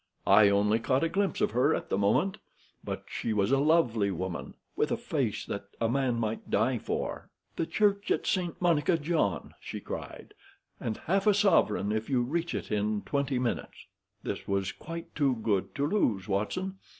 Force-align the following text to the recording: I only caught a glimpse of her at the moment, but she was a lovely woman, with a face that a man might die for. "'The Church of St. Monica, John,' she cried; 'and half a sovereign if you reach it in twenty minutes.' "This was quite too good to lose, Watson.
I 0.25 0.49
only 0.49 0.79
caught 0.79 1.03
a 1.03 1.09
glimpse 1.09 1.41
of 1.41 1.51
her 1.51 1.75
at 1.75 1.89
the 1.89 1.95
moment, 1.99 2.39
but 2.83 3.03
she 3.05 3.33
was 3.33 3.51
a 3.51 3.59
lovely 3.59 4.09
woman, 4.09 4.55
with 4.75 4.91
a 4.91 4.97
face 4.97 5.45
that 5.45 5.65
a 5.79 5.87
man 5.87 6.15
might 6.15 6.49
die 6.49 6.79
for. 6.79 7.29
"'The 7.55 7.67
Church 7.67 8.09
of 8.09 8.25
St. 8.25 8.59
Monica, 8.59 8.97
John,' 8.97 9.53
she 9.59 9.79
cried; 9.79 10.33
'and 10.79 10.97
half 11.05 11.27
a 11.27 11.35
sovereign 11.35 11.91
if 11.91 12.09
you 12.09 12.23
reach 12.23 12.55
it 12.55 12.71
in 12.71 13.03
twenty 13.03 13.37
minutes.' 13.37 13.85
"This 14.23 14.47
was 14.47 14.71
quite 14.71 15.13
too 15.13 15.35
good 15.35 15.75
to 15.75 15.85
lose, 15.85 16.27
Watson. 16.27 16.79